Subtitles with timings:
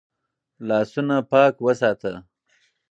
[0.67, 2.13] لاسونه پاک وساته.